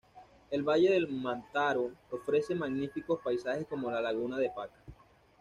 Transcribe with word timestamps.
El 0.49 0.63
valle 0.63 0.89
del 0.89 1.09
Mantaro 1.09 1.91
ofrece 2.09 2.55
magníficos 2.55 3.19
paisajes 3.21 3.67
como 3.67 3.91
la 3.91 4.01
laguna 4.01 4.39
de 4.39 4.49
Paca. 4.49 4.81